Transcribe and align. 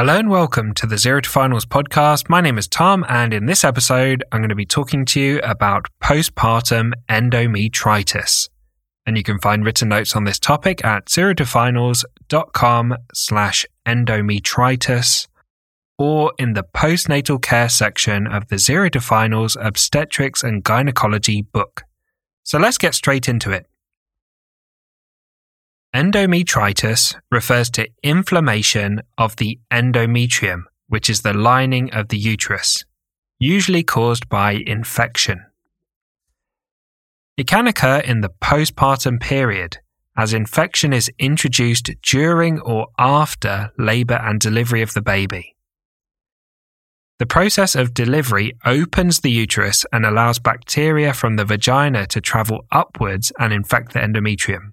Hello 0.00 0.16
and 0.16 0.30
welcome 0.30 0.72
to 0.76 0.86
the 0.86 0.96
Zero 0.96 1.20
to 1.20 1.28
Finals 1.28 1.66
podcast. 1.66 2.30
My 2.30 2.40
name 2.40 2.56
is 2.56 2.66
Tom, 2.66 3.04
and 3.06 3.34
in 3.34 3.44
this 3.44 3.64
episode, 3.64 4.24
I'm 4.32 4.40
going 4.40 4.48
to 4.48 4.54
be 4.54 4.64
talking 4.64 5.04
to 5.04 5.20
you 5.20 5.40
about 5.40 5.88
postpartum 6.02 6.92
endometritis. 7.10 8.48
And 9.04 9.18
you 9.18 9.22
can 9.22 9.38
find 9.40 9.62
written 9.62 9.90
notes 9.90 10.16
on 10.16 10.24
this 10.24 10.38
topic 10.38 10.82
at 10.86 11.04
zerotofinals.com 11.04 12.96
slash 13.12 13.66
endometritis 13.84 15.28
or 15.98 16.32
in 16.38 16.54
the 16.54 16.64
postnatal 16.64 17.42
care 17.42 17.68
section 17.68 18.26
of 18.26 18.48
the 18.48 18.56
Zero 18.56 18.88
to 18.88 19.02
Finals 19.02 19.54
Obstetrics 19.60 20.42
and 20.42 20.64
Gynecology 20.64 21.42
book. 21.42 21.82
So 22.42 22.58
let's 22.58 22.78
get 22.78 22.94
straight 22.94 23.28
into 23.28 23.50
it. 23.50 23.66
Endometritis 25.94 27.16
refers 27.32 27.68
to 27.70 27.88
inflammation 28.04 29.02
of 29.18 29.34
the 29.36 29.58
endometrium, 29.72 30.62
which 30.86 31.10
is 31.10 31.22
the 31.22 31.32
lining 31.32 31.92
of 31.92 32.08
the 32.08 32.16
uterus, 32.16 32.84
usually 33.40 33.82
caused 33.82 34.28
by 34.28 34.52
infection. 34.52 35.44
It 37.36 37.48
can 37.48 37.66
occur 37.66 37.98
in 37.98 38.20
the 38.20 38.30
postpartum 38.40 39.20
period, 39.20 39.78
as 40.16 40.32
infection 40.32 40.92
is 40.92 41.10
introduced 41.18 41.90
during 42.02 42.60
or 42.60 42.86
after 42.96 43.72
labour 43.76 44.20
and 44.22 44.38
delivery 44.38 44.82
of 44.82 44.94
the 44.94 45.02
baby. 45.02 45.56
The 47.18 47.26
process 47.26 47.74
of 47.74 47.94
delivery 47.94 48.52
opens 48.64 49.20
the 49.20 49.30
uterus 49.32 49.84
and 49.92 50.06
allows 50.06 50.38
bacteria 50.38 51.12
from 51.14 51.34
the 51.34 51.44
vagina 51.44 52.06
to 52.06 52.20
travel 52.20 52.64
upwards 52.70 53.32
and 53.40 53.52
infect 53.52 53.92
the 53.92 53.98
endometrium. 53.98 54.72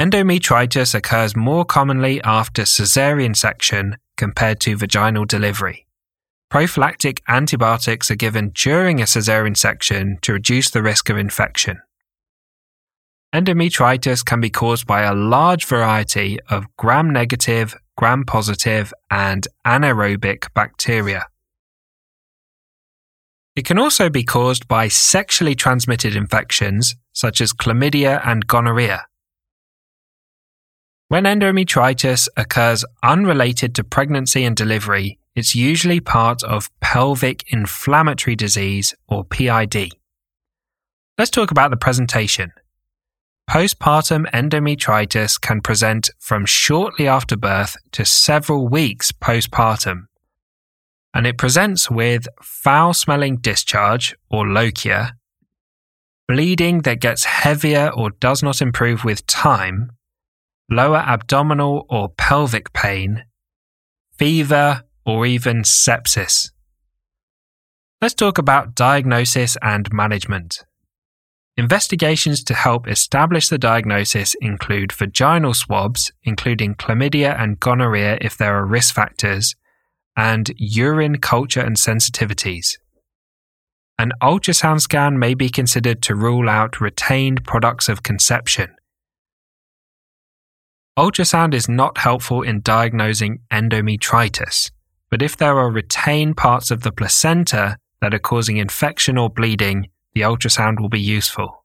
Endometritis 0.00 0.94
occurs 0.94 1.36
more 1.36 1.66
commonly 1.66 2.22
after 2.22 2.62
caesarean 2.62 3.34
section 3.34 3.98
compared 4.16 4.58
to 4.60 4.74
vaginal 4.74 5.26
delivery. 5.26 5.86
Prophylactic 6.48 7.20
antibiotics 7.28 8.10
are 8.10 8.16
given 8.16 8.48
during 8.54 9.02
a 9.02 9.04
caesarean 9.04 9.54
section 9.54 10.16
to 10.22 10.32
reduce 10.32 10.70
the 10.70 10.82
risk 10.82 11.10
of 11.10 11.18
infection. 11.18 11.82
Endometritis 13.34 14.24
can 14.24 14.40
be 14.40 14.48
caused 14.48 14.86
by 14.86 15.02
a 15.02 15.14
large 15.14 15.66
variety 15.66 16.38
of 16.48 16.64
gram 16.78 17.10
negative, 17.10 17.76
gram 17.98 18.24
positive, 18.24 18.94
and 19.10 19.46
anaerobic 19.66 20.46
bacteria. 20.54 21.26
It 23.54 23.66
can 23.66 23.78
also 23.78 24.08
be 24.08 24.24
caused 24.24 24.66
by 24.66 24.88
sexually 24.88 25.54
transmitted 25.54 26.16
infections 26.16 26.94
such 27.12 27.42
as 27.42 27.52
chlamydia 27.52 28.22
and 28.24 28.46
gonorrhea. 28.46 29.04
When 31.10 31.24
endometritis 31.24 32.28
occurs 32.36 32.84
unrelated 33.02 33.74
to 33.74 33.82
pregnancy 33.82 34.44
and 34.44 34.56
delivery, 34.56 35.18
it's 35.34 35.56
usually 35.56 35.98
part 35.98 36.44
of 36.44 36.70
pelvic 36.78 37.42
inflammatory 37.52 38.36
disease 38.36 38.94
or 39.08 39.24
PID. 39.24 39.90
Let's 41.18 41.32
talk 41.32 41.50
about 41.50 41.72
the 41.72 41.76
presentation. 41.76 42.52
Postpartum 43.50 44.30
endometritis 44.30 45.40
can 45.40 45.60
present 45.60 46.10
from 46.20 46.46
shortly 46.46 47.08
after 47.08 47.36
birth 47.36 47.76
to 47.90 48.04
several 48.04 48.68
weeks 48.68 49.10
postpartum. 49.10 50.02
And 51.12 51.26
it 51.26 51.38
presents 51.38 51.90
with 51.90 52.28
foul 52.40 52.94
smelling 52.94 53.38
discharge 53.38 54.14
or 54.30 54.44
lochia, 54.44 55.14
bleeding 56.28 56.82
that 56.82 57.00
gets 57.00 57.24
heavier 57.24 57.90
or 57.96 58.10
does 58.10 58.44
not 58.44 58.62
improve 58.62 59.04
with 59.04 59.26
time, 59.26 59.90
lower 60.70 60.98
abdominal 60.98 61.86
or 61.90 62.10
pelvic 62.10 62.72
pain, 62.72 63.24
fever, 64.16 64.84
or 65.04 65.26
even 65.26 65.62
sepsis. 65.62 66.50
Let's 68.00 68.14
talk 68.14 68.38
about 68.38 68.74
diagnosis 68.74 69.56
and 69.60 69.92
management. 69.92 70.64
Investigations 71.56 72.42
to 72.44 72.54
help 72.54 72.88
establish 72.88 73.48
the 73.48 73.58
diagnosis 73.58 74.34
include 74.40 74.92
vaginal 74.92 75.52
swabs, 75.52 76.12
including 76.22 76.74
chlamydia 76.74 77.38
and 77.38 77.60
gonorrhea 77.60 78.16
if 78.20 78.36
there 78.36 78.54
are 78.54 78.64
risk 78.64 78.94
factors, 78.94 79.56
and 80.16 80.52
urine 80.56 81.18
culture 81.18 81.60
and 81.60 81.76
sensitivities. 81.76 82.78
An 83.98 84.12
ultrasound 84.22 84.80
scan 84.80 85.18
may 85.18 85.34
be 85.34 85.50
considered 85.50 86.00
to 86.02 86.14
rule 86.14 86.48
out 86.48 86.80
retained 86.80 87.44
products 87.44 87.88
of 87.88 88.02
conception, 88.02 88.74
Ultrasound 90.98 91.54
is 91.54 91.68
not 91.68 91.98
helpful 91.98 92.42
in 92.42 92.60
diagnosing 92.60 93.38
endometritis, 93.50 94.70
but 95.08 95.22
if 95.22 95.36
there 95.36 95.58
are 95.58 95.70
retained 95.70 96.36
parts 96.36 96.70
of 96.70 96.82
the 96.82 96.92
placenta 96.92 97.76
that 98.00 98.12
are 98.12 98.18
causing 98.18 98.56
infection 98.56 99.16
or 99.16 99.30
bleeding, 99.30 99.88
the 100.14 100.22
ultrasound 100.22 100.80
will 100.80 100.88
be 100.88 101.00
useful. 101.00 101.64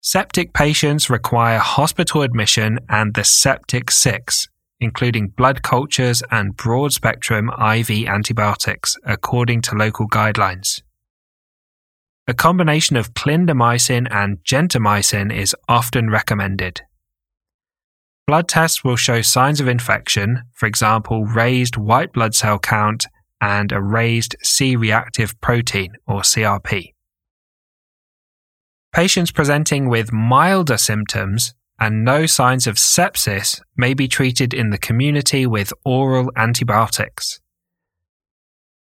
Septic 0.00 0.52
patients 0.52 1.10
require 1.10 1.58
hospital 1.58 2.22
admission 2.22 2.78
and 2.88 3.14
the 3.14 3.24
septic 3.24 3.90
6, 3.90 4.48
including 4.80 5.28
blood 5.28 5.62
cultures 5.62 6.22
and 6.30 6.56
broad 6.56 6.92
spectrum 6.92 7.50
IV 7.50 7.90
antibiotics, 8.06 8.96
according 9.04 9.60
to 9.62 9.74
local 9.74 10.08
guidelines. 10.08 10.80
A 12.26 12.34
combination 12.34 12.96
of 12.96 13.14
clindamycin 13.14 14.06
and 14.10 14.38
gentamicin 14.44 15.34
is 15.34 15.56
often 15.68 16.10
recommended. 16.10 16.82
Blood 18.28 18.46
tests 18.46 18.84
will 18.84 18.96
show 18.96 19.22
signs 19.22 19.58
of 19.58 19.68
infection, 19.68 20.42
for 20.52 20.66
example, 20.66 21.24
raised 21.24 21.78
white 21.78 22.12
blood 22.12 22.34
cell 22.34 22.58
count 22.58 23.06
and 23.40 23.72
a 23.72 23.80
raised 23.80 24.36
C 24.42 24.76
reactive 24.76 25.40
protein 25.40 25.94
or 26.06 26.20
CRP. 26.20 26.92
Patients 28.92 29.30
presenting 29.30 29.88
with 29.88 30.12
milder 30.12 30.76
symptoms 30.76 31.54
and 31.80 32.04
no 32.04 32.26
signs 32.26 32.66
of 32.66 32.76
sepsis 32.76 33.62
may 33.78 33.94
be 33.94 34.06
treated 34.06 34.52
in 34.52 34.68
the 34.68 34.76
community 34.76 35.46
with 35.46 35.72
oral 35.86 36.30
antibiotics. 36.36 37.40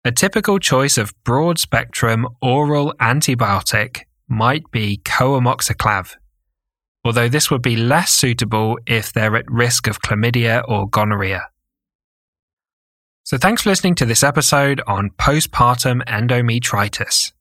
A 0.06 0.14
typical 0.14 0.60
choice 0.60 0.98
of 0.98 1.14
broad 1.26 1.60
spectrum 1.60 2.26
oral 2.42 2.94
antibiotic 3.02 4.04
might 4.30 4.72
be 4.72 5.02
coamoxiclav, 5.04 6.16
although 7.06 7.30
this 7.30 7.52
would 7.52 7.62
be 7.62 7.78
less 7.78 8.12
suitable 8.12 8.78
if 8.88 9.14
they're 9.14 9.38
at 9.38 9.50
risk 9.50 9.88
of 9.88 10.02
chlamydia 10.02 10.64
or 10.68 10.90
gonorrhea. 10.90 11.48
So 13.24 13.38
thanks 13.38 13.62
for 13.62 13.70
listening 13.70 13.96
to 13.96 14.06
this 14.06 14.24
episode 14.24 14.82
on 14.88 15.12
postpartum 15.12 16.04
endometritis. 16.06 17.32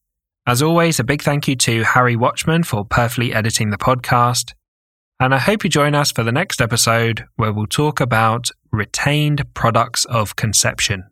As 0.47 0.63
always, 0.63 1.01
a 1.01 1.05
big 1.05 1.23
thank 1.23 1.49
you 1.49 1.57
to 1.57 1.83
Harry 1.83 2.17
Watchman 2.17 2.63
for 2.63 2.85
perfectly 2.85 3.35
editing 3.35 3.71
the 3.71 3.79
podcast. 3.79 4.53
And 5.19 5.35
I 5.35 5.39
hope 5.39 5.65
you 5.65 5.71
join 5.71 5.95
us 5.95 6.13
for 6.13 6.23
the 6.23 6.33
next 6.33 6.61
episode 6.61 7.25
where 7.37 7.53
we'll 7.53 7.67
talk 7.67 8.01
about 8.01 8.51
retained 8.71 9.43
products 9.55 10.05
of 10.05 10.37
conception. 10.37 11.05